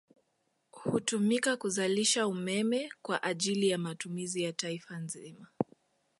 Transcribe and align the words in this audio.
Hutumika 0.71 1.57
kuzalisha 1.57 2.27
umeme 2.27 2.89
kwa 3.01 3.23
ajili 3.23 3.69
ya 3.69 3.77
matumizi 3.77 4.43
ya 4.43 4.53
Taifa 4.53 5.01
zima 5.05 5.47